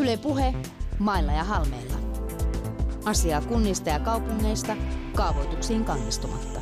[0.00, 0.54] Yle Puhe,
[0.98, 1.96] mailla ja halmeilla.
[3.04, 4.76] Asiaa kunnista ja kaupungeista
[5.14, 6.60] kaavoituksiin kannistumatta.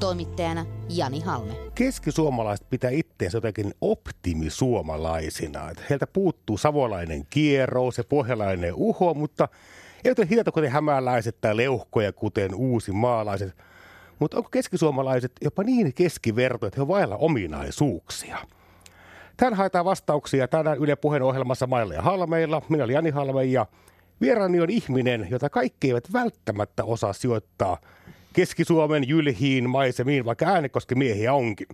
[0.00, 1.52] Toimittajana Jani Halme.
[1.74, 5.60] Keskisuomalaiset pitää itseensä jotenkin optimisuomalaisina.
[5.90, 9.48] Heiltä puuttuu savolainen kierous ja pohjalainen uho, mutta
[10.04, 13.56] ei ole hidata kuten hämäläiset tai leuhkoja kuten uusi maalaiset.
[14.18, 18.38] Mutta onko keskisuomalaiset jopa niin keskiverto, että he ovat vailla ominaisuuksia?
[19.36, 22.62] Tän haetaan vastauksia tänään Yle Puheen ohjelmassa Mailla ja Halmeilla.
[22.68, 23.66] Minä olen Jani Halme ja
[24.20, 27.78] vieraani on ihminen, jota kaikki eivät välttämättä osaa sijoittaa
[28.32, 31.66] Keski-Suomen jylhiin maisemiin, vaikka äänekoski miehiä onkin.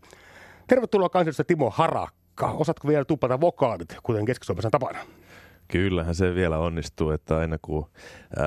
[0.67, 2.51] Tervetuloa kansallisesta Timo Harakka.
[2.51, 4.99] Osaatko vielä tupata vokaalit, kuten Keski-Suomessa tapana?
[5.69, 7.91] Kyllähän se vielä onnistuu, että aina kun
[8.37, 8.47] ää,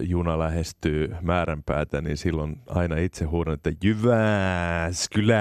[0.00, 5.36] juna lähestyy määränpäätä, niin silloin aina itse huudan, että Jyväskylä.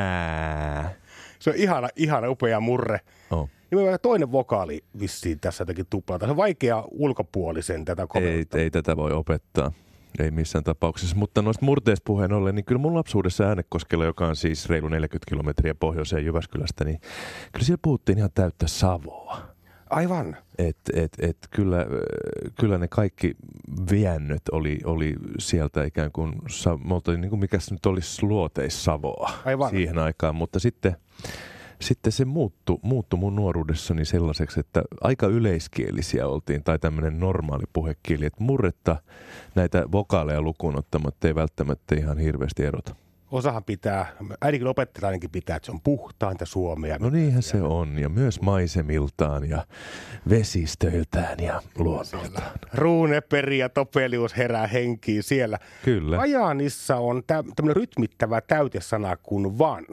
[1.45, 2.99] Se on ihana, ihana upea murre.
[3.31, 3.49] Oh.
[3.71, 6.25] Nimenomaan toinen vokaali vissiin tässä jotenkin tuplata.
[6.25, 8.61] Se on vaikea ulkopuolisen tätä Ei, komentaa.
[8.61, 9.71] ei tätä voi opettaa.
[10.19, 11.15] Ei missään tapauksessa.
[11.15, 15.29] Mutta noista murteista puheen ollen, niin kyllä mun lapsuudessa Äänekoskella, joka on siis reilu 40
[15.29, 16.99] kilometriä pohjoiseen Jyväskylästä, niin
[17.51, 19.54] kyllä siellä puhuttiin ihan täyttä Savoa.
[19.89, 20.37] Aivan.
[20.57, 21.87] Et, et, et kyllä, äh,
[22.59, 23.35] kyllä ne kaikki
[23.91, 26.33] viennöt oli, oli sieltä ikään kuin,
[26.87, 29.69] me oltiin niin kuin mikä se nyt olisi luoteissavoa Aivan.
[29.69, 30.95] siihen aikaan, mutta sitten,
[31.81, 38.25] sitten se muuttui, muuttui mun nuoruudessani sellaiseksi, että aika yleiskielisiä oltiin tai tämmöinen normaali puhekieli,
[38.25, 38.95] että murretta
[39.55, 42.95] näitä vokaaleja lukuun ottamatta ei välttämättä ihan hirveästi erota.
[43.35, 44.05] Osahan pitää,
[44.41, 46.97] äidinkin opettaja ainakin pitää, että se on puhtainta suomea.
[46.99, 49.65] No niinhän se on, ja myös maisemiltaan ja
[50.29, 52.51] vesistöiltään ja luonnoltaan.
[52.73, 55.59] Ruuneperi ja Topelius herää henkiin siellä.
[55.85, 56.19] Kyllä.
[56.19, 59.85] Ajanissa on tä- tämmöinen rytmittävä täytesana kuin van.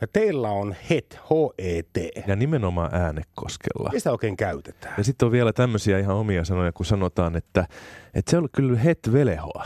[0.00, 2.26] Ja teillä on het, H-E-T.
[2.26, 3.90] Ja nimenomaan äänekoskella.
[3.92, 4.94] Mistä oikein käytetään?
[4.98, 7.66] Ja sitten on vielä tämmöisiä ihan omia sanoja, kun sanotaan, että,
[8.14, 9.64] että se oli kyllä het velehoa.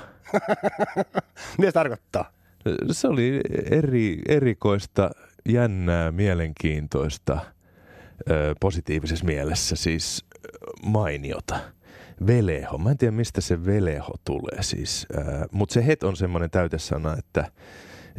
[1.58, 2.34] Mitä se tarkoittaa?
[2.90, 3.40] Se oli
[3.70, 5.10] eri, erikoista,
[5.48, 7.38] jännää, mielenkiintoista,
[8.30, 10.24] ö, positiivisessa mielessä, siis
[10.84, 11.60] mainiota.
[12.26, 12.78] Veleho.
[12.78, 15.06] Mä en tiedä, mistä se veleho tulee siis.
[15.52, 17.50] Mutta se het on semmoinen täytesana, että,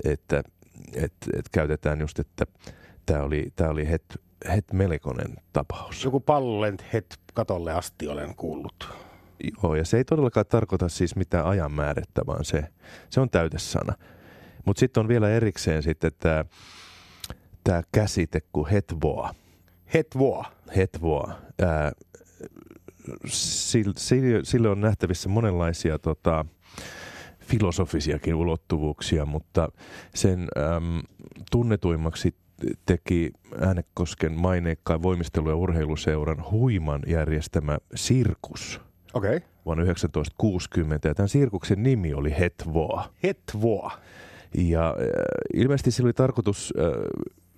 [0.03, 0.44] että
[0.94, 2.46] et, et käytetään just, että
[3.06, 4.03] tämä oli, tää oli het,
[4.50, 6.03] het melkoinen tapaus.
[6.03, 8.90] Joku pallolent het katolle asti olen kuullut.
[9.64, 12.64] Joo, ja se ei todellakaan tarkoita siis mitään ajanmäärettä, vaan se,
[13.09, 13.94] se on täytesana.
[14.66, 16.46] Mutta sitten on vielä erikseen sitten tämä
[17.64, 19.36] tää käsite kuin hetvoa.
[19.94, 20.46] Het voa.
[20.76, 21.34] Hetvoa.
[21.62, 21.92] Ää,
[23.28, 26.46] sille, sille on nähtävissä monenlaisia tota,
[27.40, 29.70] filosofisiakin ulottuvuuksia, mutta
[30.16, 31.02] sen äm,
[31.52, 32.36] tunnetuimmaksi
[32.86, 38.82] teki Äänekosken maineikkaan voimistelu- ja urheiluseuran huiman järjestämä sirkus
[39.14, 39.38] Okei.
[39.38, 39.50] Okay.
[39.66, 41.08] vuonna 1960.
[41.08, 43.09] Ja tämän sirkuksen nimi oli Hetvoa.
[43.24, 43.92] Het voa.
[44.58, 44.96] Ja äh,
[45.54, 46.86] ilmeisesti sillä oli tarkoitus äh,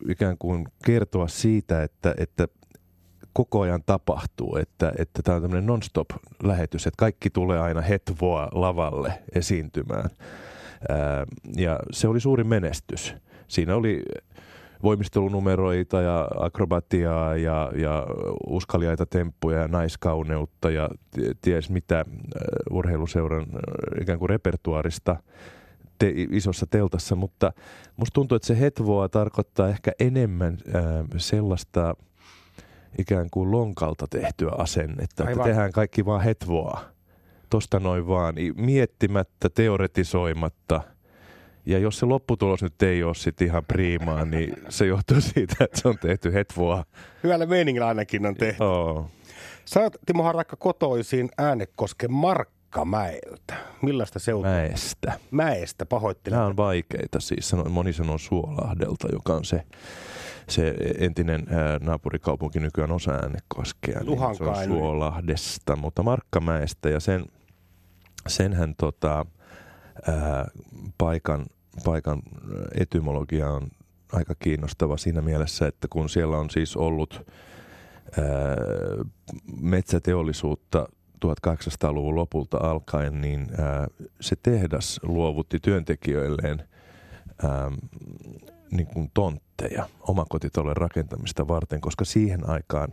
[0.10, 2.48] ikään kuin kertoa siitä, että, että
[3.34, 9.14] koko ajan tapahtuu, että, että tämä on tämmöinen non-stop-lähetys, että kaikki tulee aina hetvoa lavalle
[9.36, 10.10] esiintymään.
[10.90, 11.26] Ää,
[11.58, 13.16] ja se oli suuri menestys.
[13.48, 14.04] Siinä oli
[14.84, 18.06] voimistelunumeroita ja akrobatiaa ja, ja
[18.48, 20.90] uskaliaita temppuja ja naiskauneutta ja
[21.42, 22.06] ties mitä äh,
[22.72, 25.16] urheiluseuran äh, ikään kuin repertuarista
[25.98, 27.54] te, isossa teltassa, mutta
[27.98, 30.82] musta tuntuu, että se hetvoa tarkoittaa ehkä enemmän äh,
[31.18, 31.96] sellaista
[32.98, 35.34] ikään kuin lonkalta tehtyä asennetta, Aivan.
[35.34, 36.82] että tehdään kaikki vaan hetvoa.
[37.50, 40.82] Tosta noin vaan, miettimättä, teoretisoimatta.
[41.66, 45.82] Ja jos se lopputulos nyt ei ole sitten ihan priimaa, niin se johtuu siitä, että
[45.82, 46.86] se on tehty hetvoa.
[47.24, 48.64] Hyvällä meiningillä ainakin on tehty.
[48.64, 49.12] Oh.
[49.66, 52.12] Sä oot, Timo Harakka, kotoisin Äänekosken
[52.68, 53.56] Markkamäeltä.
[53.82, 54.50] Millaista seutua?
[54.52, 55.20] Mäestä.
[55.32, 56.38] Mäestä pahoittelen.
[56.38, 57.50] Nämä on vaikeita siis.
[57.50, 59.64] Sano- Moni sanoo Suolahdelta, joka on se,
[60.50, 64.00] se entinen ää, naapurikaupunki nykyään osa Äänekoskea.
[64.00, 64.66] Niin se on.
[64.66, 67.26] Suolahdesta, mutta Markkamäestä ja sen,
[68.28, 69.26] senhän tota,
[70.08, 70.48] ää,
[70.98, 71.46] paikan,
[71.84, 72.22] paikan
[72.80, 73.68] etymologia on
[74.14, 77.22] aika kiinnostava siinä mielessä, että kun siellä on siis ollut
[78.18, 78.26] ää,
[79.62, 80.88] metsäteollisuutta
[81.26, 83.88] 1800-luvun lopulta alkaen, niin ää,
[84.22, 86.64] se tehdas luovutti työntekijöilleen
[87.44, 87.72] ää,
[88.72, 92.90] niin kuin tontteja omakotitalojen rakentamista varten, koska siihen aikaan,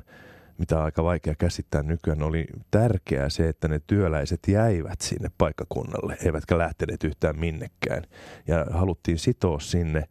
[0.58, 6.16] mitä on aika vaikea käsittää nykyään, oli tärkeää se, että ne työläiset jäivät sinne paikkakunnalle,
[6.24, 8.02] eivätkä lähteneet yhtään minnekään.
[8.46, 10.04] Ja haluttiin sitoa sinne.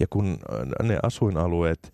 [0.00, 0.38] Ja kun
[0.82, 1.92] ne asuinalueet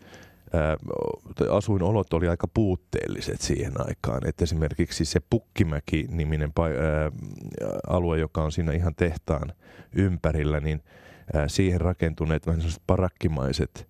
[1.51, 4.27] asuinolot oli aika puutteelliset siihen aikaan.
[4.27, 6.53] Että esimerkiksi se Pukkimäki-niminen
[7.87, 9.53] alue, joka on siinä ihan tehtaan
[9.93, 10.83] ympärillä, niin
[11.47, 13.89] siihen rakentuneet vähän parakkimaiset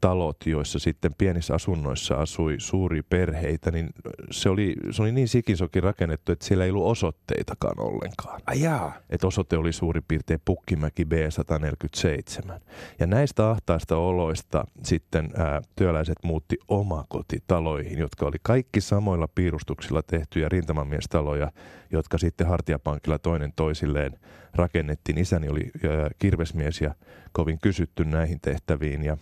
[0.00, 3.90] talot, joissa sitten pienissä asunnoissa asui suuri perheitä, niin
[4.30, 8.40] se oli, se oli niin sikinsokin rakennettu, että siellä ei ollut osoitteitakaan ollenkaan.
[8.46, 8.92] Ai jaa.
[9.10, 12.60] Että osoite oli suurin piirtein Pukkimäki B147.
[12.98, 20.48] Ja näistä ahtaista oloista sitten ää, työläiset muutti omakotitaloihin, jotka oli kaikki samoilla piirustuksilla tehtyjä
[20.48, 21.52] rintamamiestaloja,
[21.90, 24.12] jotka sitten Hartiapankilla toinen toisilleen
[24.54, 25.18] rakennettiin.
[25.18, 25.70] Isäni oli
[26.18, 26.94] kirvesmies ja
[27.32, 29.16] kovin kysytty näihin tehtäviin ja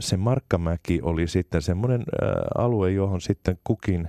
[0.00, 2.02] se Markkamäki oli sitten semmoinen
[2.58, 4.08] alue, johon sitten kukin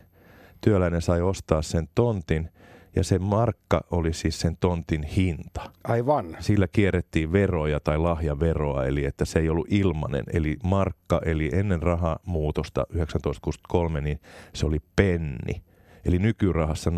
[0.61, 2.49] työläinen sai ostaa sen tontin,
[2.95, 5.71] ja se markka oli siis sen tontin hinta.
[5.83, 6.37] Aivan.
[6.39, 10.23] Sillä kierrettiin veroja tai lahjaveroa, eli että se ei ollut ilmanen.
[10.33, 14.19] Eli markka, eli ennen rahamuutosta 1963, niin
[14.53, 15.61] se oli penni.
[16.07, 16.95] Eli nykyrahassa 0,0016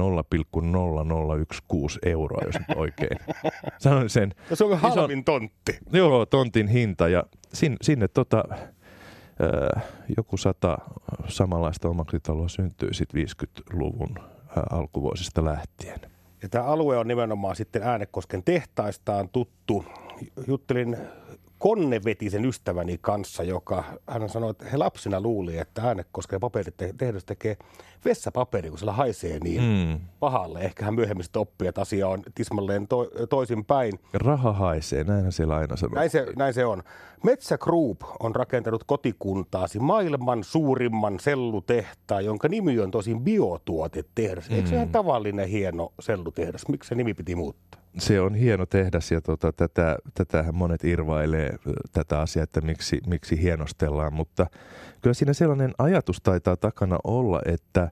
[2.06, 3.20] euroa, jos nyt oikein
[3.84, 4.34] sanoin sen.
[4.50, 5.78] Ja se on halvin ison, tontti.
[5.94, 7.08] Joo, tontin hinta.
[7.08, 7.24] Ja
[7.54, 9.84] sinne, sinne tota, äh,
[10.18, 10.78] joku sata
[11.28, 14.24] samanlaista omakotitaloa syntyi sitten 50-luvun äh,
[14.72, 16.00] alkuvuosista lähtien.
[16.42, 19.86] Ja tämä alue on nimenomaan sitten Äänekosken tehtaistaan tuttu.
[20.48, 20.98] Juttelin
[21.60, 27.58] Konnevetisen ystäväni kanssa, joka hän sanoi, että he lapsina luuli, että Äänekosken paperitehdas tekee
[28.06, 30.00] vessapaperi, kun sillä haisee niin mm.
[30.20, 30.60] pahalle.
[30.60, 34.00] Ehkä hän myöhemmin sitten oppii, että asia on tismalleen to, toisin päin.
[34.14, 35.96] Raha haisee, näinhän siellä aina sanoo.
[35.96, 36.84] Näin se, näin se on.
[37.24, 44.50] Metsä Group on rakentanut kotikuntaasi maailman suurimman sellutehtaan, jonka nimi on tosin biotuotetehdas.
[44.50, 44.56] Mm.
[44.56, 46.68] Eikö se ihan tavallinen hieno sellutehdas?
[46.68, 47.79] Miksi se nimi piti muuttaa?
[47.98, 51.56] Se on hieno tehdas ja tota, tätä, tätähän monet irvailee
[51.92, 54.48] tätä asiaa, että miksi, miksi hienostellaan, mutta
[55.02, 57.92] kyllä siinä sellainen ajatus taitaa takana olla, että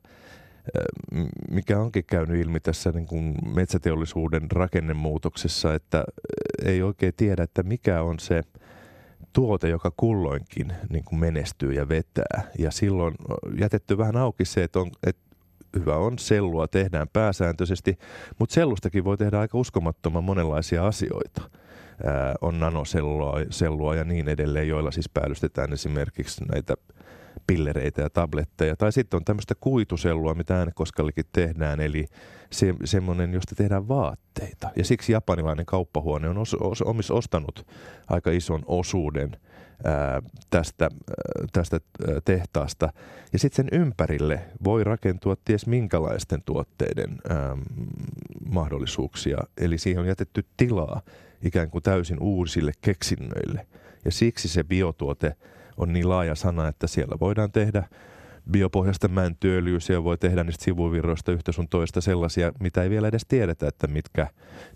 [1.52, 6.04] mikä onkin käynyt ilmi tässä niin kuin metsäteollisuuden rakennemuutoksessa, että
[6.66, 8.44] ei oikein tiedä, että mikä on se
[9.34, 12.44] tuote, joka kulloinkin niin kuin menestyy ja vetää.
[12.60, 13.16] Ja silloin
[13.60, 15.27] jätetty vähän auki se, että, on, että
[15.76, 17.98] hyvä on, sellua tehdään pääsääntöisesti,
[18.40, 21.42] mutta sellustakin voi tehdä aika uskomattoman monenlaisia asioita.
[22.04, 26.74] Ää, on nanosellua sellua ja niin edelleen, joilla siis päällystetään esimerkiksi näitä
[27.48, 28.76] pillereitä ja tabletteja.
[28.76, 32.06] Tai sitten on tämmöistä kuitusellua, mitä äänekoskallekin tehdään, eli
[32.52, 34.70] se, semmoinen, josta tehdään vaatteita.
[34.76, 37.68] Ja siksi japanilainen kauppahuone on os, os, omis ostanut
[38.08, 39.32] aika ison osuuden
[40.50, 40.90] tästä,
[41.54, 41.80] tästä
[42.26, 42.94] tehtaasta.
[43.34, 47.18] Ja sitten sen ympärille voi rakentua ties minkälaisten tuotteiden
[48.50, 49.38] mahdollisuuksia.
[49.58, 51.02] Eli siihen on jätetty tilaa
[51.42, 53.68] ikään kuin täysin uusille keksinnöille.
[54.06, 55.36] Ja siksi se biotuote
[55.78, 57.84] on niin laaja sana, että siellä voidaan tehdä
[58.52, 63.26] biopohjaista mäntyöljyä, siellä voi tehdä niistä sivuvirroista yhtä sun toista sellaisia, mitä ei vielä edes
[63.28, 64.28] tiedetä, että mitkä,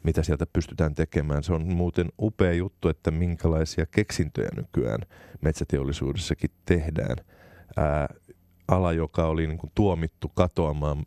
[0.04, 1.44] mitä sieltä pystytään tekemään.
[1.44, 5.02] Se on muuten upea juttu, että minkälaisia keksintöjä nykyään
[5.42, 7.16] metsäteollisuudessakin tehdään.
[7.78, 8.08] Ää,
[8.68, 11.06] ala, joka oli niin kuin tuomittu katoamaan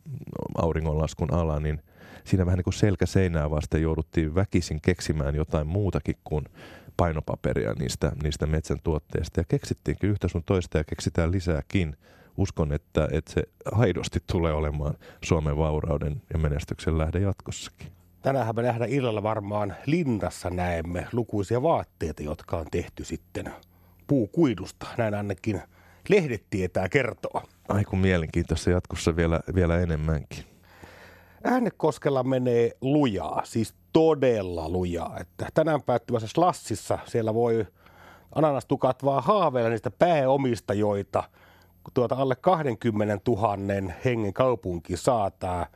[0.55, 1.81] auringonlaskun ala, niin
[2.25, 6.45] siinä vähän niin kuin selkä seinää vasten jouduttiin väkisin keksimään jotain muutakin kuin
[6.97, 9.41] painopaperia niistä, niistä metsän tuotteista.
[9.41, 11.97] Ja keksittiinkin yhtä sun toista ja keksitään lisääkin.
[12.37, 13.43] Uskon, että, että se
[13.73, 14.95] haidosti tulee olemaan
[15.25, 17.89] Suomen vaurauden ja menestyksen lähde jatkossakin.
[18.23, 23.53] Tänään me nähdään illalla varmaan linnassa näemme lukuisia vaatteita, jotka on tehty sitten
[24.07, 24.87] puukuidusta.
[24.99, 25.63] Näin ainakin
[26.09, 27.43] lehdet tietää kertoa.
[27.69, 30.45] Ai kun mielenkiintoista jatkossa vielä, vielä enemmänkin.
[31.45, 35.19] Äänekoskella menee lujaa, siis todella lujaa.
[35.21, 37.67] Että tänään päättyvässä Slassissa siellä voi
[38.35, 39.91] ananastukat vaan haaveilla niistä
[41.95, 43.57] tuota alle 20 000
[44.05, 45.67] hengen kaupunki saataa.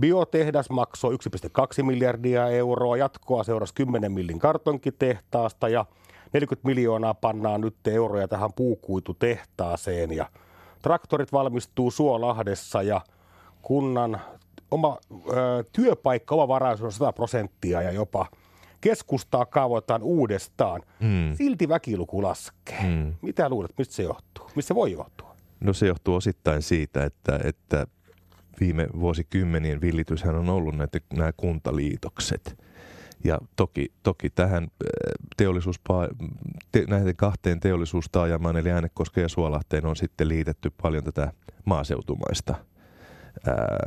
[0.00, 5.84] Biotehdas maksoi 1,2 miljardia euroa, jatkoa seurasi 10 millin kartonkitehtaasta ja
[6.32, 10.26] 40 miljoonaa pannaan nyt euroja tähän puukuitutehtaaseen ja
[10.82, 13.00] traktorit valmistuu Suolahdessa ja
[13.62, 14.20] kunnan
[14.70, 18.26] oma ö, työpaikka, oma varaisuus on 100 prosenttia ja jopa
[18.80, 20.82] keskustaa kaavoitetaan uudestaan.
[21.00, 21.36] Mm.
[21.36, 22.82] Silti väkiluku laskee.
[22.82, 23.14] Mm.
[23.22, 24.50] Mitä luulet, mistä se johtuu?
[24.54, 25.27] Mistä se voi johtua?
[25.60, 27.86] No se johtuu osittain siitä, että, että
[28.60, 32.58] viime vuosikymmenien villityshän on ollut näitä, nämä kuntaliitokset.
[33.24, 34.68] Ja toki, toki tähän
[35.36, 36.08] teollisuuspa,
[36.72, 41.32] te, näiden kahteen teollisuustaajamaan, eli Äänekosken ja Suolahteen, on sitten liitetty paljon tätä
[41.64, 42.54] maaseutumaista
[43.46, 43.86] ää,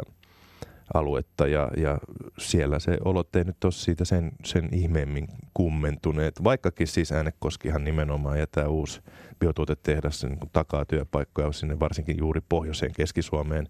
[0.94, 1.98] aluetta ja, ja
[2.38, 8.40] siellä se olot ei nyt ole siitä sen, sen ihmeemmin kummentuneet, vaikkakin siis Äänekoskihan nimenomaan
[8.40, 9.02] ja tämä uusi
[9.40, 13.68] biotuotetehdas niin takaa työpaikkoja sinne varsinkin juuri pohjoiseen Keski-Suomeen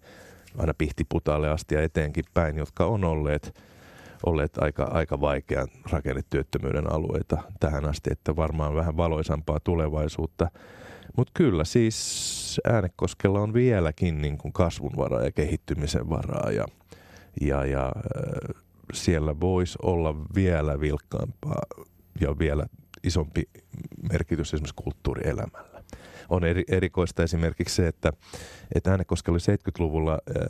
[0.57, 3.61] aina Pihtiputaalle asti ja eteenkin päin, jotka on olleet,
[4.25, 10.47] olleet aika, aika vaikean rakennetyöttömyyden alueita tähän asti, että varmaan vähän valoisampaa tulevaisuutta.
[11.17, 16.65] Mutta kyllä siis Äänekoskella on vieläkin niin kuin kasvun varaa ja kehittymisen varaa ja,
[17.41, 21.61] ja, ja äh, siellä voisi olla vielä vilkkaampaa
[22.21, 22.65] ja vielä
[23.03, 23.43] isompi
[24.11, 25.83] merkitys esimerkiksi kulttuurielämällä.
[26.29, 28.11] On eri, erikoista esimerkiksi se, että,
[28.75, 30.45] että Äänekoskella oli 70-luvulla äh,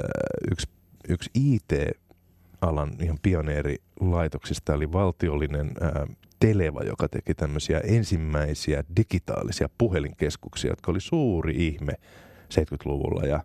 [0.52, 0.68] yksi,
[1.10, 10.72] yksi IT-alan ihan pioneerilaitoksista, eli valtiollinen ää, äh, Televa, joka teki tämmöisiä ensimmäisiä digitaalisia puhelinkeskuksia,
[10.72, 11.94] jotka oli suuri ihme
[12.54, 13.24] 70-luvulla.
[13.24, 13.44] Ja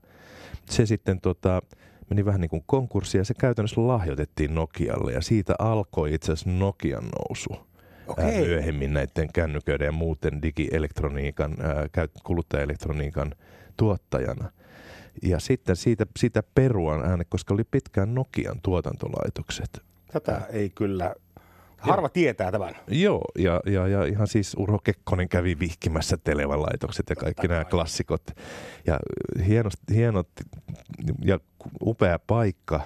[0.71, 1.63] se sitten tota,
[2.11, 6.51] meni vähän niin kuin konkurssi ja se käytännössä lahjoitettiin Nokialle ja siitä alkoi itse asiassa
[6.51, 7.67] Nokian nousu.
[8.09, 8.45] Okay.
[8.47, 11.57] myöhemmin näiden kännyköiden ja muuten digielektroniikan,
[12.25, 13.35] kuluttajaelektroniikan
[13.77, 14.51] tuottajana.
[15.23, 19.83] Ja sitten siitä, siitä peruan ääne, koska oli pitkään Nokian tuotantolaitokset.
[20.13, 21.15] Tätä ei kyllä
[21.79, 22.75] Harva tietää tämän.
[22.89, 27.65] Joo, ja, ja, ja ihan siis Urho Kekkonen kävi vihkimässä Televan laitokset ja kaikki nämä
[27.65, 28.23] klassikot.
[28.87, 28.99] Ja
[29.47, 30.29] hienot, hienot
[31.25, 31.39] ja
[31.83, 32.81] upea paikka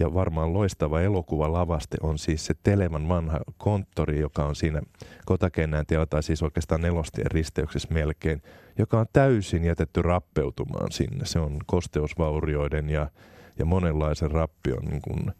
[0.00, 4.82] ja varmaan loistava elokuva lavaste on siis se Televan vanha konttori, joka on siinä
[5.26, 8.42] Kotakennään tai siis oikeastaan nelostien risteyksessä melkein,
[8.78, 11.24] joka on täysin jätetty rappeutumaan sinne.
[11.26, 13.10] Se on kosteusvaurioiden ja,
[13.58, 15.32] ja monenlaisen rappion niin kuin,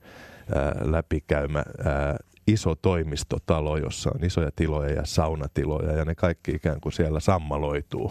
[0.54, 6.80] ää, läpikäymä ää, iso toimistotalo, jossa on isoja tiloja ja saunatiloja ja ne kaikki ikään
[6.80, 8.10] kuin siellä sammaloituu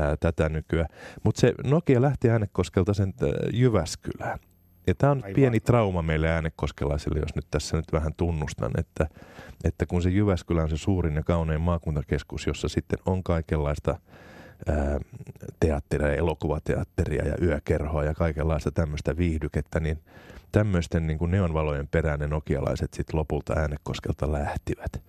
[0.00, 0.88] ää, tätä nykyään.
[1.22, 4.38] Mutta se Nokia lähti Äänekoskelta sen ää, Jyväskylään.
[4.86, 5.34] Ja tämä on Aivan.
[5.34, 9.06] pieni trauma meille äänekoskelaisille, jos nyt tässä nyt vähän tunnustan, että,
[9.64, 13.98] että kun se Jyväskylä on se suurin ja kaunein maakuntakeskus, jossa sitten on kaikenlaista
[14.68, 15.00] ää,
[15.60, 19.98] teatteria, elokuvateatteria ja yökerhoa ja kaikenlaista tämmöistä viihdykettä, niin
[20.52, 25.02] tämmöisten niin kuin neonvalojen perään ne nokialaiset sitten lopulta äänekoskelta lähtivät.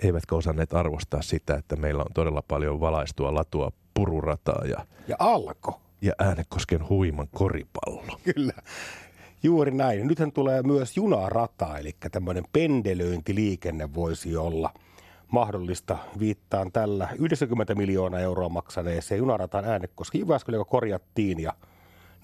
[0.00, 5.80] Eivätkä osanneet arvostaa sitä, että meillä on todella paljon valaistua latua pururataa ja, ja alko.
[6.02, 8.18] Ja äänekosken huiman koripallo.
[8.34, 8.52] Kyllä.
[9.42, 10.06] Juuri näin.
[10.06, 14.74] Nythän tulee myös junarata, eli tämmöinen pendelöintiliikenne voisi olla
[15.28, 15.98] mahdollista.
[16.18, 21.52] Viittaan tällä 90 miljoonaa euroa maksaneeseen junarataan äänekoski Jyväskylä, joka korjattiin ja–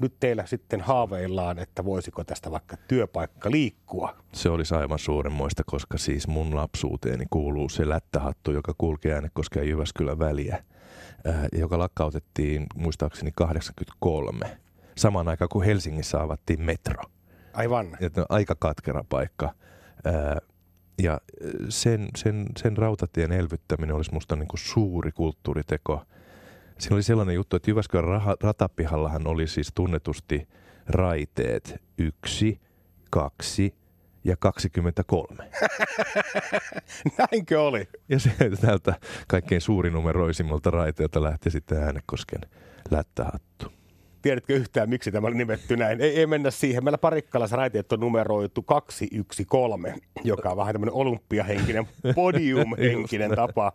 [0.00, 4.16] nyt teillä sitten haaveillaan, että voisiko tästä vaikka työpaikka liikkua.
[4.32, 9.68] Se olisi aivan suuremmoista, koska siis mun lapsuuteeni kuuluu se lättähattu, joka kulkee Äänekosken ja
[9.68, 10.64] Jyväskylän väliä,
[11.52, 14.58] joka lakkautettiin muistaakseni 83.
[14.96, 17.02] Samaan aikaan kuin Helsingissä avattiin metro.
[17.52, 17.96] Aivan.
[18.00, 19.54] Ja aika katkera paikka.
[21.02, 21.20] ja
[21.68, 26.02] sen, sen, sen rautatien elvyttäminen olisi musta niin kuin suuri kulttuuriteko–
[26.78, 30.48] Siinä oli sellainen juttu, että Jyväskylän ratapihallahan oli siis tunnetusti
[30.86, 32.60] raiteet yksi,
[33.10, 33.74] kaksi
[34.24, 35.50] ja 23.
[37.18, 37.88] Näinkö oli?
[38.08, 38.30] Ja se
[38.60, 38.94] täältä
[39.28, 42.40] kaikkein suurinumeroisimmalta raiteelta lähti sitten Äänekosken
[42.90, 43.77] lättähattu.
[44.22, 46.00] Tiedätkö yhtään, miksi tämä oli nimetty näin?
[46.00, 46.84] Ei, ei mennä siihen.
[46.84, 53.72] Meillä Parikkalassa raiteet on numeroitu 213, joka on vähän tämmöinen olympiahenkinen, podiumhenkinen tapa.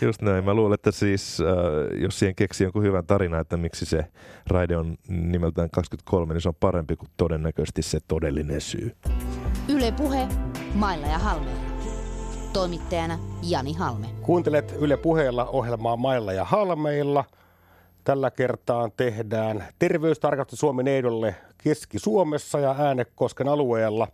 [0.00, 0.44] Just näin.
[0.44, 4.04] Mä luulen, että siis, äh, jos siihen keksii jonkun hyvän tarina, että miksi se
[4.46, 8.92] raide on nimeltään 23, niin se on parempi kuin todennäköisesti se todellinen syy.
[9.68, 10.28] Yle Puhe,
[10.74, 11.60] Mailla ja Halmeella.
[12.52, 14.06] Toimittajana Jani Halme.
[14.22, 17.24] Kuuntelet Yle Puheella ohjelmaa Mailla ja Halmeilla–
[18.06, 24.08] Tällä kertaa tehdään terveystarkastus Suomen ehdolle Keski-Suomessa ja Äänekosken alueella.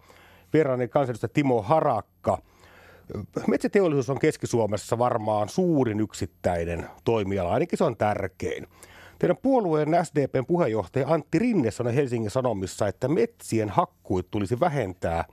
[0.53, 2.39] Vieraani kansanedustaja Timo Harakka.
[3.47, 8.67] Metsäteollisuus on Keski-Suomessa varmaan suurin yksittäinen toimiala, ainakin se on tärkein.
[9.19, 15.25] Teidän puolueen SDPn puheenjohtaja Antti Rinne sanoi Helsingin Sanomissa, että metsien hakkuit tulisi vähentää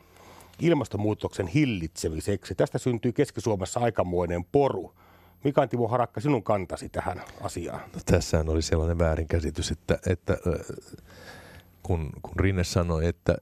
[0.61, 2.55] ilmastonmuutoksen hillitsemiseksi.
[2.55, 4.93] Tästä syntyy Keski-Suomessa aikamoinen poru.
[5.43, 7.81] Mikä on Timo Harakka sinun kantasi tähän asiaan?
[7.93, 10.37] No, tässähän oli sellainen väärinkäsitys, että, että
[11.83, 13.35] kun, kun Rinne sanoi, että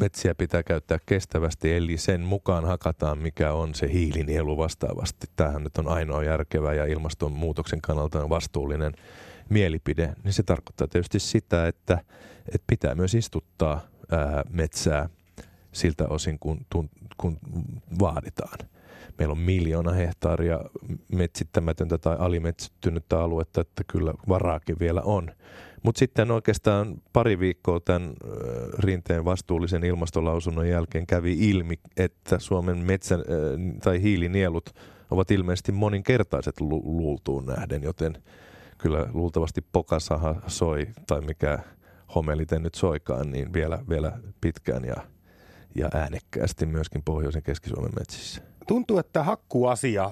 [0.00, 5.26] metsiä pitää käyttää kestävästi, eli sen mukaan hakataan, mikä on se hiilinielu vastaavasti.
[5.36, 8.92] Tämähän nyt on ainoa järkevä ja ilmastonmuutoksen kannalta vastuullinen
[9.48, 11.98] mielipide, niin se tarkoittaa tietysti sitä, että,
[12.54, 15.08] että pitää myös istuttaa ää, metsää
[15.72, 16.66] siltä osin, kun,
[17.16, 17.38] kun
[18.00, 18.58] vaaditaan
[19.18, 20.60] meillä on miljoona hehtaaria
[21.12, 25.30] metsittämätöntä tai alimetsittynyttä aluetta, että kyllä varaakin vielä on.
[25.82, 28.14] Mutta sitten oikeastaan pari viikkoa tämän
[28.78, 33.24] rinteen vastuullisen ilmastolausunnon jälkeen kävi ilmi, että Suomen metsä-
[33.82, 34.74] tai hiilinielut
[35.10, 38.22] ovat ilmeisesti moninkertaiset lu- luultuun nähden, joten
[38.78, 41.58] kyllä luultavasti pokasaha soi tai mikä
[42.14, 44.96] homeliten nyt soikaan, niin vielä, vielä pitkään ja,
[45.74, 48.42] ja äänekkäästi myöskin Pohjoisen Keski-Suomen metsissä.
[48.68, 50.10] Tuntuu, että hakkuasia,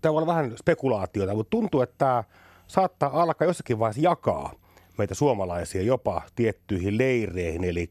[0.00, 2.24] tämä on vähän spekulaatiota, mutta tuntuu, että tämä
[2.66, 4.52] saattaa alkaa jossakin vaiheessa jakaa
[4.98, 7.90] meitä suomalaisia jopa tiettyihin leireihin, eli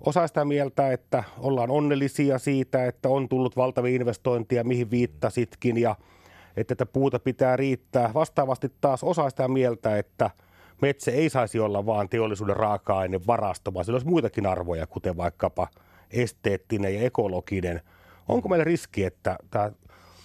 [0.00, 5.96] osa sitä mieltä, että ollaan onnellisia siitä, että on tullut valtavia investointeja, mihin viittasitkin, ja
[6.56, 8.14] että tätä puuta pitää riittää.
[8.14, 10.30] Vastaavasti taas osa sitä mieltä, että
[10.82, 15.68] metsä ei saisi olla vain teollisuuden raaka-aine varasto, vaan sillä olisi muitakin arvoja, kuten vaikkapa
[16.10, 17.80] esteettinen ja ekologinen.
[18.28, 19.70] Onko meillä riski, että tämä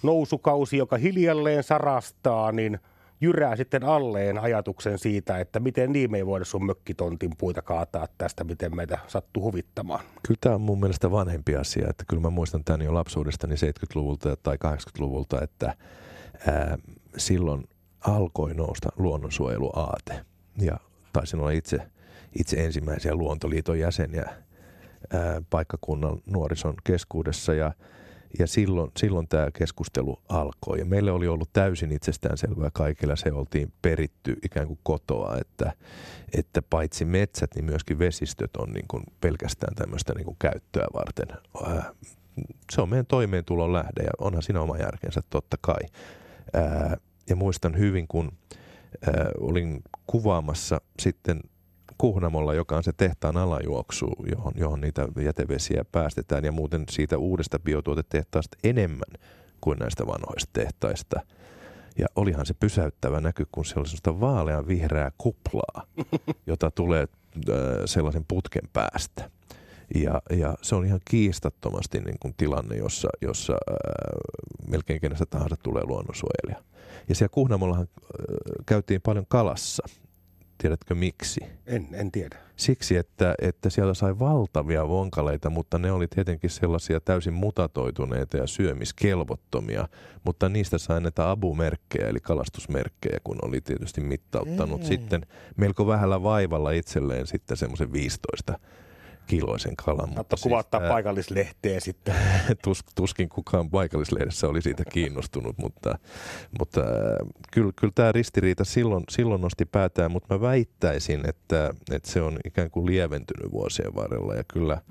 [0.04, 2.80] nousukausi, joka hiljalleen sarastaa, niin–
[3.24, 8.08] jyrää sitten alleen ajatuksen siitä, että miten niin me ei voida sun mökkitontin puita kaataa
[8.18, 10.06] tästä, miten meitä sattuu huvittamaan.
[10.28, 14.36] Kyllä tämä on mun mielestä vanhempi asia, että kyllä mä muistan tämän jo lapsuudestani 70-luvulta
[14.44, 15.76] tai 80-luvulta, että
[16.48, 16.78] ää,
[17.18, 17.64] silloin
[18.02, 20.26] alkoi nousta luonnonsuojeluaate
[20.58, 20.78] ja
[21.14, 21.78] taisin olla itse,
[22.40, 24.30] itse ensimmäisiä Luontoliiton jäseniä
[25.14, 27.72] ää, paikkakunnan nuorison keskuudessa ja–
[28.40, 30.80] ja silloin, silloin tämä keskustelu alkoi.
[30.80, 35.74] Ja meille oli ollut täysin itsestäänselvää kaikilla, se oltiin peritty ikään kuin kotoa, että,
[36.38, 41.28] että paitsi metsät, niin myöskin vesistöt on niin kuin pelkästään tämmöistä niin kuin käyttöä varten.
[42.72, 45.82] Se on meidän toimeentulon lähde ja onhan siinä oma järkensä totta kai.
[47.30, 48.32] Ja muistan hyvin, kun
[49.40, 51.40] olin kuvaamassa sitten
[52.04, 57.60] Kuhnamolla, joka on se tehtaan alajuoksu, johon, johon niitä jätevesiä päästetään ja muuten siitä uudesta
[57.60, 59.22] biotuotetehtaasta enemmän
[59.62, 61.20] kuin näistä vanhoista tehtaista.
[62.00, 65.88] Ja olihan se pysäyttävä näky, kun se oli sellaista vaalean vihreää kuplaa,
[66.48, 67.56] jota tulee äh,
[67.86, 69.30] sellaisen putken päästä.
[69.96, 75.26] Ja, ja se on ihan kiistattomasti niin kuin tilanne, jossa, jossa ää, äh, melkein kenestä
[75.26, 76.64] tahansa tulee luonnonsuojelija.
[77.10, 79.84] Ja siellä Kuhnamollahan ää, äh, käytiin paljon kalassa–
[80.64, 81.42] Tiedätkö miksi?
[81.68, 82.38] En, en tiedä.
[82.56, 88.48] Siksi, että, että siellä sai valtavia vonkaleita, mutta ne oli tietenkin sellaisia täysin mutatoituneita ja
[88.48, 89.88] syömiskelvottomia,
[90.24, 94.86] mutta niistä sai näitä abumerkkejä, eli kalastusmerkkejä, kun oli tietysti mittauttanut mm.
[94.88, 95.26] sitten
[95.58, 98.60] melko vähällä vaivalla itselleen sitten semmoisen 15
[99.28, 100.10] kiloisen kalan.
[100.10, 102.16] Mutta siis, kuvattaa ää, paikallislehteen sitten.
[102.64, 105.98] Tus, tuskin kukaan paikallislehdessä oli siitä kiinnostunut, mutta,
[106.60, 106.82] mutta
[107.52, 112.38] kyllä, kyllä tämä ristiriita silloin, silloin nosti päätään, mutta mä väittäisin, että, että se on
[112.46, 114.82] ikään kuin lieventynyt vuosien varrella ja kyllä,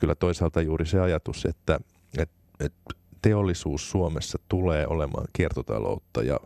[0.00, 1.80] kyllä toisaalta juuri se ajatus, että,
[2.18, 6.40] että, että teollisuus Suomessa tulee olemaan kiertotaloutta ja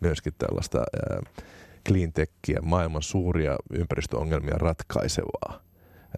[0.00, 1.20] myöskin tällaista ää,
[1.88, 5.67] cleantechia, maailman suuria ympäristöongelmia ratkaisevaa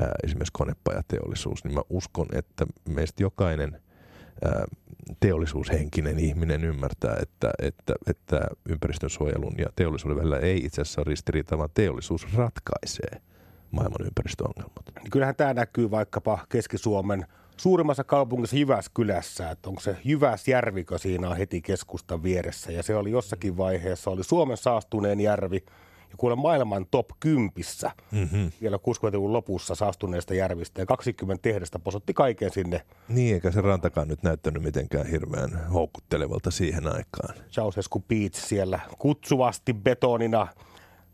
[0.01, 3.81] ää, esimerkiksi konepajateollisuus, niin mä uskon, että meistä jokainen
[5.21, 11.59] teollisuushenkinen ihminen ymmärtää, että, että, että ympäristönsuojelun ja teollisuuden välillä ei itse asiassa ole ristiriita,
[11.59, 13.21] vaan teollisuus ratkaisee
[13.71, 14.85] maailman ympäristöongelmat.
[15.11, 17.27] Kyllähän tämä näkyy vaikkapa Keski-Suomen
[17.57, 22.73] suurimmassa kaupungissa Jyväskylässä, että onko se Jyväsjärvikö siinä on heti keskustan vieressä.
[22.73, 25.65] Ja se oli jossakin vaiheessa, oli Suomen saastuneen järvi,
[26.11, 27.53] ja kuule maailman top 10
[28.13, 28.51] mm-hmm.
[28.61, 32.83] vielä 60-luvun lopussa saastuneesta järvistä ja 20 tehdasta posotti kaiken sinne.
[33.09, 37.35] Niin, eikä se rantakaan nyt näyttänyt mitenkään hirveän houkuttelevalta siihen aikaan.
[37.51, 40.47] Ceausescu Beach siellä kutsuvasti betonina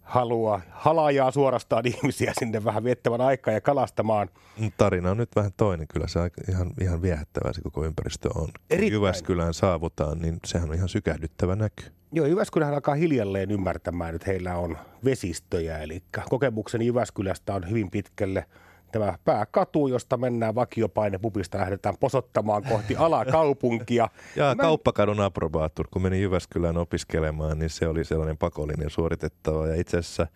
[0.07, 4.29] halua halajaa suorastaan ihmisiä sinne vähän viettämään aikaa ja kalastamaan.
[4.77, 5.89] Tarina on nyt vähän toinen.
[5.89, 8.49] Kyllä se ihan, ihan viehättävää se koko ympäristö on.
[8.69, 11.96] Kun Jyväskylään saavutaan, niin sehän on ihan sykähdyttävä näky.
[12.13, 15.79] Joo, Jyväskylähän alkaa hiljalleen ymmärtämään, että heillä on vesistöjä.
[15.79, 18.47] Eli kokemukseni Jyväskylästä on hyvin pitkälle
[18.93, 24.09] tämä pääkatu, josta mennään vakiopaine pupista, lähdetään posottamaan kohti alakaupunkia.
[24.37, 24.63] ja Mä...
[24.63, 29.67] kauppakadun aprobaattur, kun meni Jyväskylään opiskelemaan, niin se oli sellainen pakollinen suoritettava.
[29.67, 30.27] Ja itse asiassa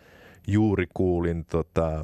[0.46, 2.02] juuri kuulin tota,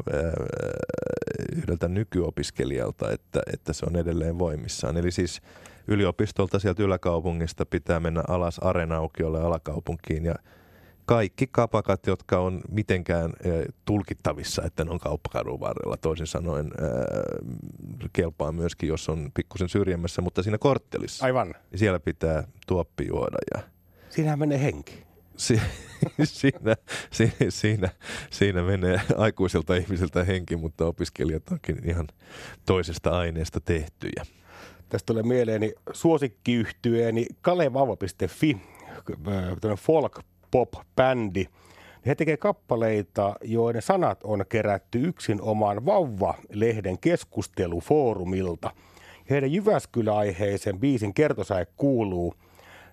[1.57, 4.97] yhdeltä nykyopiskelijalta, että, että se on edelleen voimissaan.
[4.97, 5.41] Eli siis
[5.89, 10.35] yliopistolta sieltä yläkaupungista pitää mennä alas Arenaukiolle alakaupunkiin ja
[11.07, 13.33] kaikki kapakat, jotka on mitenkään
[13.85, 16.91] tulkittavissa, että ne on kauppakadun varrella, toisin sanoen ää,
[18.13, 21.25] kelpaa myöskin, jos on pikkusen syrjemmässä, mutta siinä korttelissa.
[21.25, 21.55] Aivan.
[21.71, 23.37] Niin siellä pitää tuoppi juoda.
[23.55, 23.63] Ja...
[24.11, 25.07] Siinähän menee henki.
[25.37, 25.61] Si-
[26.25, 26.77] siinä,
[27.11, 27.89] si- siinä,
[28.31, 32.07] siinä menee aikuisilta ihmisiltä henki, mutta opiskelijat onkin ihan
[32.67, 34.27] toisesta aineesta tehtyjä.
[34.89, 38.57] Tästä tulee mieleeni suosikkiyhtyeeni kalevava.fi,
[39.77, 40.21] folk
[40.51, 41.47] pop-bändi.
[42.07, 48.71] He tekevät kappaleita, joiden sanat on kerätty yksin omaan Vauva-lehden keskustelufoorumilta.
[49.31, 52.35] Heidän Jyväskylä-aiheisen biisin kertosäe kuuluu,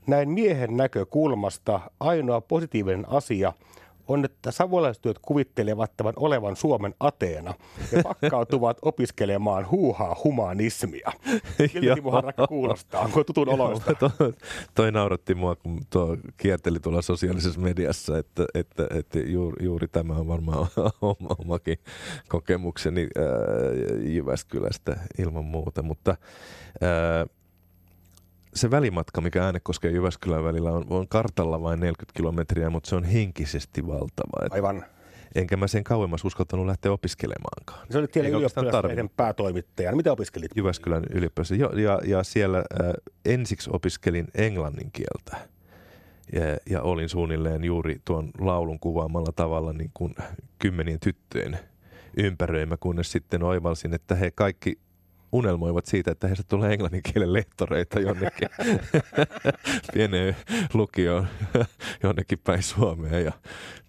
[0.07, 3.53] näin miehen näkökulmasta ainoa positiivinen asia–
[4.07, 7.53] on, että savolaistyöt kuvittelevat tämän olevan Suomen Ateena
[7.91, 11.11] ja pakkautuvat opiskelemaan huuhaa humanismia.
[11.95, 13.01] Timo Harakka kuulostaa?
[13.01, 13.95] Onko tutun oloista?
[13.95, 14.11] to,
[14.75, 20.13] toi nauratti mua, kun tuo kierteli tuolla sosiaalisessa mediassa, että, että, että juuri, juuri tämä
[20.13, 20.67] on varmaan
[21.39, 21.77] omakin
[22.27, 23.23] kokemukseni ää,
[24.03, 26.15] Jyväskylästä ilman muuta, mutta
[26.81, 27.25] ää,
[28.55, 32.95] se välimatka, mikä Äänekosken ja Jyväskylän välillä on, on kartalla vain 40 kilometriä, mutta se
[32.95, 34.45] on henkisesti valtava.
[34.45, 34.85] Et Aivan.
[35.35, 37.87] Enkä mä sen kauemmas uskaltanut lähteä opiskelemaankaan.
[37.89, 39.97] Se oli tiellä ylioppilaslehden päätoimittajana.
[39.97, 40.51] Mitä opiskelit?
[40.55, 41.55] Jyväskylän yliopistossa.
[41.55, 42.93] Jo, ja, ja siellä äh,
[43.25, 45.47] ensiksi opiskelin englannin kieltä.
[46.33, 50.15] Ja, ja olin suunnilleen juuri tuon laulun kuvaamalla tavalla niin kuin
[50.59, 51.59] kymmenien tyttöjen
[52.17, 54.77] ympäröimä, kunnes sitten oivalsin, että he kaikki
[55.33, 58.49] unelmoivat siitä, että heistä tulee englannin kielen lehtoreita jonnekin
[59.93, 60.35] pieneen
[60.73, 61.27] lukioon
[62.03, 63.19] jonnekin päin Suomea.
[63.19, 63.31] Ja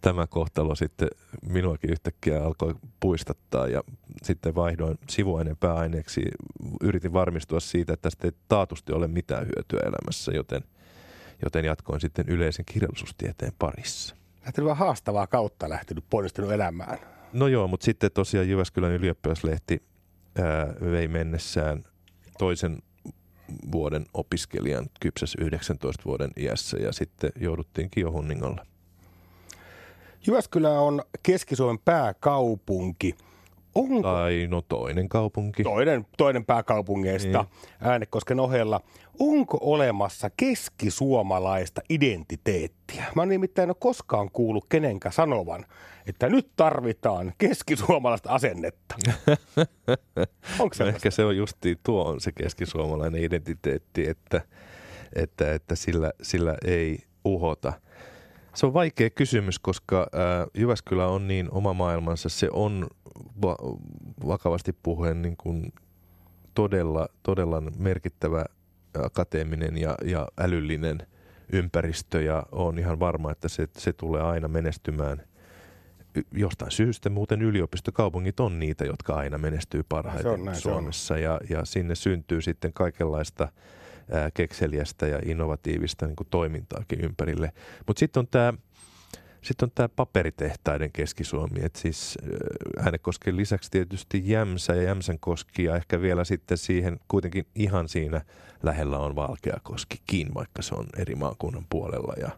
[0.00, 1.09] tämä kohtalo sitten
[1.48, 3.83] minuakin yhtäkkiä alkoi puistattaa ja
[4.22, 6.22] sitten vaihdoin sivuaineen pääaineeksi.
[6.80, 10.62] Yritin varmistua siitä, että tästä ei taatusti ole mitään hyötyä elämässä, joten,
[11.44, 14.16] joten jatkoin sitten yleisen kirjallisuustieteen parissa.
[14.44, 16.98] Lähtenyt vähän haastavaa kautta lähtenyt ponnistunut elämään.
[17.33, 19.83] No joo, mutta sitten tosiaan Jyväskylän ylioppilaslehti
[20.38, 21.85] ää, vei mennessään
[22.38, 22.79] toisen
[23.73, 28.66] vuoden opiskelijan kypsäs 19 vuoden iässä ja sitten jouduttiin Kiohunningolle.
[30.27, 33.14] Jyväskylä on Keski-Suomen pääkaupunki.
[33.75, 34.03] Onko...
[34.03, 35.63] Tai no toinen kaupunki.
[35.63, 37.71] Toinen, toinen pääkaupungeista niin.
[37.81, 38.81] Äänekosken ohella.
[39.21, 43.05] Onko olemassa keskisuomalaista identiteettiä?
[43.15, 45.67] Mä en nimittäin ole koskaan kuullut kenenkään sanovan,
[46.07, 48.95] että nyt tarvitaan keskisuomalaista asennetta.
[50.61, 54.41] Onko no ehkä se on justi tuo on se keskisuomalainen identiteetti, että,
[55.15, 57.73] että, että sillä, sillä ei uhota.
[58.55, 62.29] Se on vaikea kysymys, koska äh, Jyväskylä on niin oma maailmansa.
[62.29, 62.87] Se on
[63.43, 63.59] va-
[64.27, 65.73] vakavasti puheen niin kuin
[66.55, 68.45] todella, todella merkittävä
[69.05, 71.07] akateeminen ja, ja älyllinen
[71.53, 72.23] ympäristö.
[72.23, 75.23] Ja on ihan varma, että se, se tulee aina menestymään–
[76.33, 81.19] jostain syystä muuten yliopistokaupungit on niitä, jotka aina menestyy parhaiten näin, Suomessa.
[81.19, 83.49] Ja, ja sinne syntyy sitten kaikenlaista
[84.35, 87.53] kekseliästä ja innovatiivista niin kuin toimintaakin ympärille.
[87.87, 88.53] Mutta sitten on tämä
[89.45, 92.19] sitten on tämä paperitehtaiden Keski-Suomi, että siis
[92.79, 98.21] Äänekosken lisäksi tietysti Jämsä ja Jämsänkoski ja ehkä vielä sitten siihen kuitenkin ihan siinä
[98.62, 102.31] lähellä on Valkeakoskikin, vaikka se on eri maakunnan puolella ja,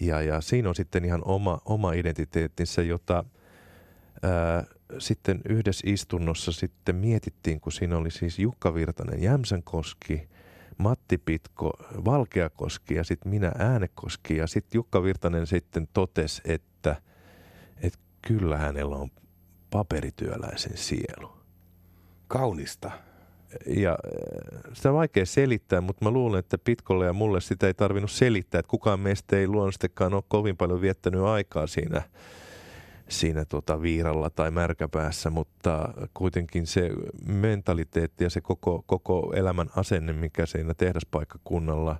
[0.00, 3.24] ja, ja siinä on sitten ihan oma, oma identiteettinsä, jota
[4.22, 4.64] ää,
[4.98, 10.28] sitten yhdessä istunnossa sitten mietittiin, kun siinä oli siis Jukka Virtanen Jämsänkoski,
[11.08, 11.72] Matti Pitko
[12.04, 14.36] Valkeakoski ja sitten minä Äänekoski.
[14.36, 16.96] Ja sitten Jukka Virtanen sitten totesi, että,
[17.82, 19.10] että kyllä hänellä on
[19.70, 21.32] paperityöläisen sielu.
[22.26, 22.90] Kaunista
[23.66, 27.74] ja äh, sitä on vaikea selittää, mutta mä luulen, että Pitkolle ja mulle sitä ei
[27.74, 32.02] tarvinnut selittää, että kukaan meistä ei luonnollisestikaan ole kovin paljon viettänyt aikaa siinä,
[33.08, 36.90] siinä tota viiralla tai märkäpäässä, mutta kuitenkin se
[37.26, 41.96] mentaliteetti ja se koko, koko elämän asenne, mikä siinä tehdaspaikkakunnalla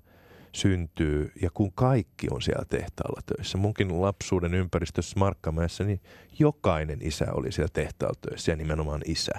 [0.52, 3.58] syntyy, ja kun kaikki on siellä tehtaalla töissä.
[3.58, 6.00] Munkin lapsuuden ympäristössä Markkamäessä, niin
[6.38, 9.32] jokainen isä oli siellä tehtaalla töissä, ja nimenomaan isä.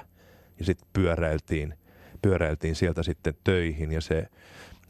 [0.60, 1.74] Ja sitten pyöräiltiin–
[2.22, 4.28] pyöräiltiin sieltä sitten töihin ja se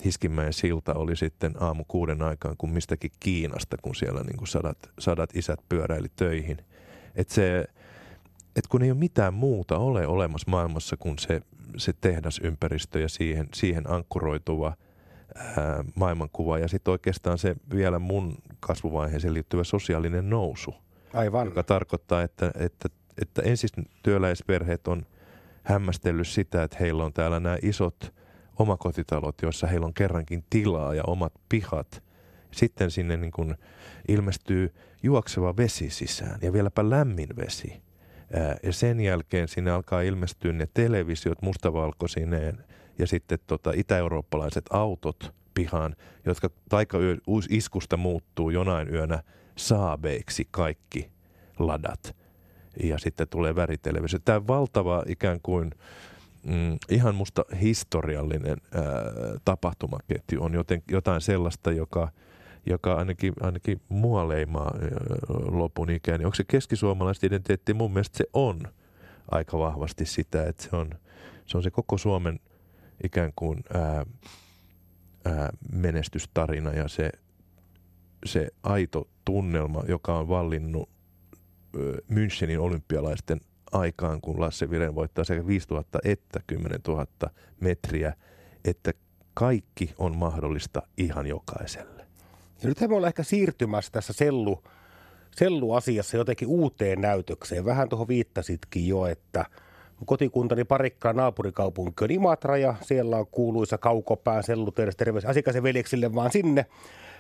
[0.05, 4.77] Hiskimäen silta oli sitten aamu kuuden aikaan kuin mistäkin Kiinasta, kun siellä niin kuin sadat,
[4.99, 6.57] sadat isät pyöräili töihin.
[7.19, 7.65] Että se,
[8.55, 11.41] et kun ei ole mitään muuta ole olemassa maailmassa kuin se,
[11.77, 14.73] se tehdasympäristö ja siihen, siihen ankkuroituva
[15.35, 20.75] ää, maailmankuva ja sitten oikeastaan se vielä mun kasvuvaiheeseen liittyvä sosiaalinen nousu.
[21.13, 21.47] Aivan.
[21.47, 22.89] Joka tarkoittaa, että, että,
[23.21, 23.69] että ensin
[24.03, 25.05] työläisperheet on–
[25.69, 28.13] hämmästellyt sitä, että heillä on täällä nämä isot
[28.59, 32.03] omakotitalot, joissa heillä on kerrankin tilaa ja omat pihat.
[32.51, 33.55] Sitten sinne niin kuin
[34.07, 37.81] ilmestyy juokseva vesi sisään ja vieläpä lämmin vesi.
[38.63, 42.65] Ja sen jälkeen sinne alkaa ilmestyä ne televisiot mustavalkoisineen
[42.99, 46.49] ja sitten tota itä-eurooppalaiset autot pihaan, jotka
[47.49, 49.23] iskusta muuttuu jonain yönä
[49.55, 51.11] saabeiksi kaikki
[51.59, 52.15] ladat
[52.83, 54.19] ja sitten tulee väritelevisio.
[54.25, 55.71] Tämä valtava ikään kuin
[56.43, 58.83] mm, ihan musta historiallinen ää,
[59.45, 62.09] tapahtumaketju on joten, jotain sellaista, joka,
[62.65, 64.75] joka ainakin, ainakin mua leimaa
[65.51, 66.25] lopun ikään.
[66.25, 67.73] Onko se keskisuomalaisten identiteetti?
[67.73, 68.59] Mun mielestä se on
[69.31, 70.89] aika vahvasti sitä, että se on
[71.45, 72.39] se, on se koko Suomen
[73.03, 74.05] ikään kuin ää,
[75.25, 77.11] ää, menestystarina ja se,
[78.25, 80.89] se aito tunnelma, joka on vallinnut
[82.11, 83.39] Münchenin olympialaisten
[83.71, 87.05] aikaan, kun Lasse Viren voittaa sekä 5000 että 10 000
[87.59, 88.13] metriä,
[88.65, 88.91] että
[89.33, 91.98] kaikki on mahdollista ihan jokaiselle.
[92.63, 94.63] Ja nythän me ollaan ehkä siirtymässä tässä sellu,
[95.35, 97.65] selluasiassa jotenkin uuteen näytökseen.
[97.65, 99.45] Vähän tuohon viittasitkin jo, että
[100.05, 106.31] kotikuntani parikkaa naapurikaupunki on Imatra ja siellä on kuuluisa kaukopään sellutehdas terveys asiakasen veljeksille vaan
[106.31, 106.65] sinne.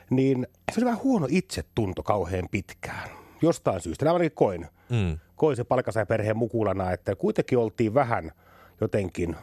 [0.09, 3.09] Niin se on vähän huono itsetunto kauhean pitkään.
[3.41, 4.05] Jostain syystä.
[4.05, 4.67] Nämä ainakin koin.
[4.89, 5.19] Mm.
[5.35, 5.65] Koin se
[6.07, 8.31] perheen mukulana, että kuitenkin oltiin vähän
[8.81, 9.35] jotenkin,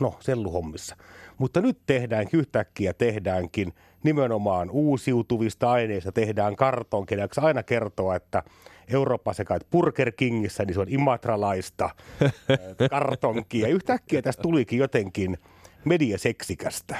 [0.00, 0.96] no selluhommissa.
[1.38, 3.72] Mutta nyt tehdäänkin yhtäkkiä, tehdäänkin
[4.02, 7.18] nimenomaan uusiutuvista aineista, tehdään kartonkin.
[7.18, 8.42] Ja aina kertoa, että
[8.88, 11.90] Euroopassa kai Burger Kingissä, niin se on imatralaista
[12.90, 13.68] kartonkia.
[13.68, 15.38] Ja yhtäkkiä tästä tulikin jotenkin
[15.84, 16.96] mediaseksikästä.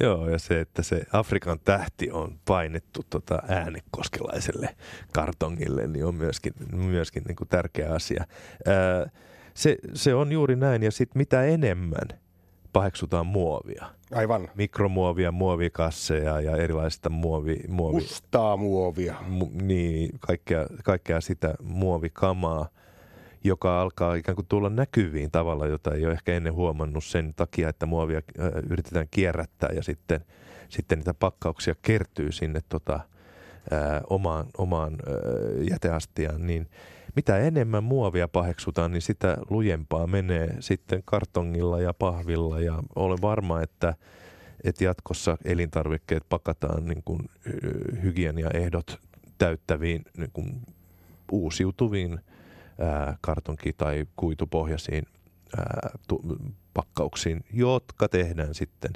[0.00, 4.76] Joo, ja se, että se Afrikan tähti on painettu tota äänekoskelaiselle
[5.12, 8.24] kartongille, niin on myöskin, myöskin niin kuin tärkeä asia.
[8.66, 9.10] Ää,
[9.54, 12.08] se, se on juuri näin, ja sitten mitä enemmän–
[12.72, 13.86] paheksutaan muovia.
[14.14, 14.48] Aivan.
[14.54, 17.60] Mikromuovia, muovikasseja ja erilaista muovi...
[17.68, 19.14] muovi Mustaa muovia.
[19.28, 22.68] Mu, niin, kaikkea, kaikkea sitä muovikamaa,
[23.44, 27.68] joka alkaa ikään kuin tulla näkyviin tavalla, jota ei ole ehkä ennen huomannut sen takia,
[27.68, 30.20] että muovia äh, yritetään kierrättää ja sitten,
[30.68, 36.66] sitten niitä pakkauksia kertyy sinne tota, äh, omaan, omaan äh, jäteastiaan, niin
[37.16, 42.60] mitä enemmän muovia paheksutaan, niin sitä lujempaa menee sitten kartongilla ja pahvilla.
[42.60, 43.94] Ja olen varma, että,
[44.64, 47.30] että jatkossa elintarvikkeet pakataan niin kuin
[48.02, 49.00] hygieniaehdot
[49.38, 50.62] täyttäviin niin kuin
[51.32, 52.20] uusiutuviin
[52.78, 55.04] ää, kartonki- tai kuitupohjaisiin
[55.58, 56.22] ää, tu-
[56.74, 58.90] pakkauksiin, jotka tehdään sitten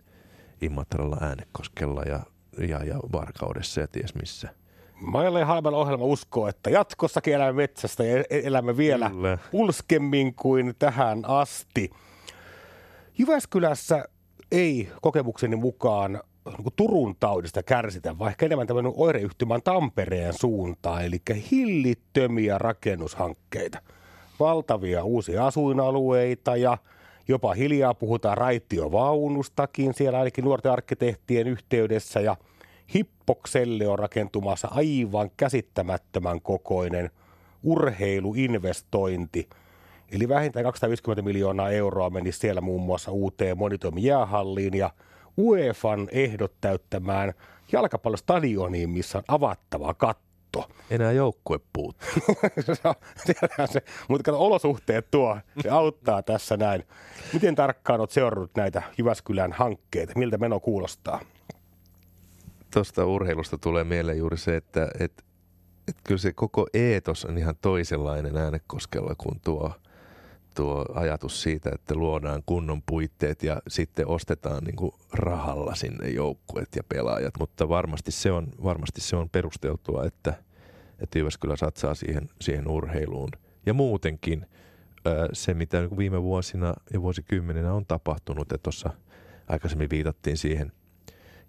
[0.61, 2.21] Imatralla, Äänekoskella ja,
[2.69, 4.64] ja, ja Varkaudessa ja ties missä.
[5.41, 9.39] Ja Halman ohjelma uskoo, että jatkossakin elämme metsästä ja e- elämme vielä Kyllä.
[9.51, 11.91] pulskemmin kuin tähän asti.
[13.19, 14.05] Jyväskylässä
[14.53, 16.21] ei kokemukseni mukaan
[16.59, 21.19] niin Turun taudista kärsitä, vaikka enemmän tämmöinen oireyhtymän Tampereen suuntaan, eli
[21.51, 23.79] hillittömiä rakennushankkeita.
[24.41, 26.79] Valtavia uusia asuinalueita ja
[27.29, 32.37] jopa hiljaa puhutaan raitiovaunustakin siellä ainakin nuorten arkkitehtien yhteydessä ja–
[32.95, 37.11] Hippokselle on rakentumassa aivan käsittämättömän kokoinen
[37.63, 39.49] urheiluinvestointi.
[40.13, 44.91] Eli vähintään 250 miljoonaa euroa meni siellä muun muassa uuteen monitoimijäähalliin ja
[45.39, 47.33] UEFan ehdot täyttämään
[47.73, 50.69] jalkapallostadioniin, missä on avattava katto.
[50.91, 52.09] Enää joukkue puuttuu.
[53.73, 56.83] se, mutta kato, olosuhteet tuo, se auttaa tässä näin.
[57.33, 60.13] Miten tarkkaan olet seurannut näitä Jyväskylän hankkeita?
[60.17, 61.21] Miltä meno kuulostaa?
[62.75, 65.25] Tuosta urheilusta tulee mieleen juuri se, että et,
[65.89, 69.73] et kyllä se koko eetos on ihan toisenlainen äänekoskella kuin tuo,
[70.55, 76.69] tuo ajatus siitä, että luodaan kunnon puitteet ja sitten ostetaan niin kuin rahalla sinne joukkueet
[76.77, 77.35] ja pelaajat.
[77.39, 80.35] Mutta varmasti se on, varmasti se on perusteltua, että,
[80.99, 83.31] että Jyväskylä satsaa siihen, siihen urheiluun.
[83.67, 84.47] Ja muutenkin
[85.33, 88.91] se, mitä viime vuosina ja vuosikymmeninä on tapahtunut, että tuossa
[89.49, 90.73] aikaisemmin viitattiin siihen–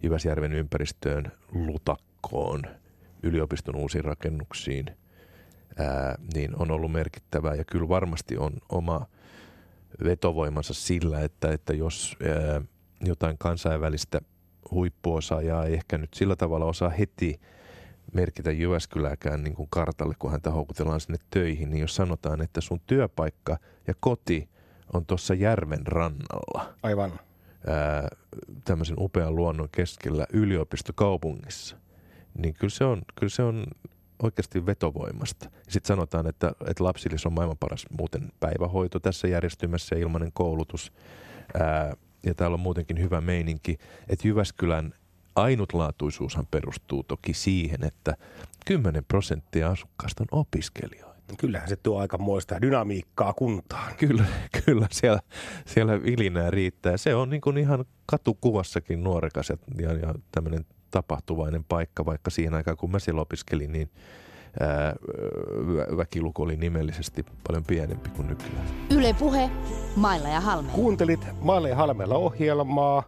[0.02, 2.62] Jyväsjärven ympäristöön, Lutakkoon,
[3.22, 4.96] yliopiston uusiin rakennuksiin,
[5.76, 9.06] ää, niin on ollut merkittävää ja kyllä varmasti on oma
[10.04, 12.62] vetovoimansa sillä, että, että jos ää,
[13.00, 14.20] jotain kansainvälistä
[14.70, 17.40] huippuosaajaa ei ehkä nyt sillä tavalla osaa heti
[18.12, 22.80] merkitä Jyväskylääkään niin kuin kartalle, kun häntä houkutellaan sinne töihin, niin jos sanotaan, että sun
[22.86, 24.48] työpaikka ja koti
[24.92, 26.74] on tuossa järven rannalla.
[26.82, 27.12] Aivan
[27.66, 28.08] ää,
[28.64, 31.76] tämmöisen upean luonnon keskellä yliopistokaupungissa,
[32.38, 33.66] niin kyllä se on, kyllä se on
[34.22, 35.50] oikeasti vetovoimasta.
[35.68, 40.92] Sitten sanotaan, että, että lapsille on maailman paras muuten päivähoito tässä järjestymässä ja ilmainen koulutus.
[41.60, 44.94] Ää, ja täällä on muutenkin hyvä meininki, että Jyväskylän
[45.34, 48.16] ainutlaatuisuushan perustuu toki siihen, että
[48.66, 51.05] 10 prosenttia asukkaista on opiskelijoita.
[51.38, 53.94] Kyllähän se tuo aika muista dynamiikkaa kuntaan.
[53.96, 54.24] Kyllä,
[54.64, 55.20] kyllä siellä,
[55.66, 56.96] siellä vilinää riittää.
[56.96, 62.54] Se on niin kuin ihan katukuvassakin nuorekas ja, ja, ja tämmöinen tapahtuvainen paikka, vaikka siihen
[62.54, 63.90] aikaan kun mä siellä opiskelin, niin
[64.60, 64.94] ää,
[65.96, 68.68] väkiluku oli nimellisesti paljon pienempi kuin nykyään.
[68.90, 69.50] Yle Puhe,
[69.96, 70.76] Mailla ja Halmeella.
[70.76, 73.02] Kuuntelit Mailla ja Halmeella ohjelmaa.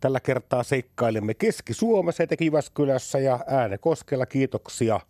[0.00, 4.26] Tällä kertaa seikkailemme Keski-Suomessa, etenkin Jyväskylässä ja Äänekoskella.
[4.26, 5.00] Kiitoksia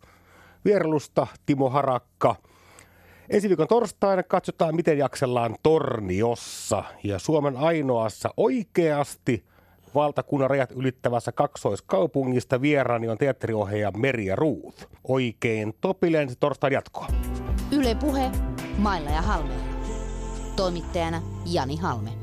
[0.65, 2.35] vierailusta, Timo Harakka.
[3.31, 9.45] Ensi viikon torstaina katsotaan, miten jaksellaan Torniossa ja Suomen ainoassa oikeasti
[9.95, 14.87] valtakunnan rajat ylittävässä kaksoiskaupungista vieraani on teatteriohjaaja Merja Ruuth.
[15.09, 17.07] Oikein topilleen torstain jatkoa.
[17.73, 18.31] Yle Puhe,
[18.79, 19.65] Mailla ja Halmeella.
[20.57, 22.18] Toimittajana Jani Halme.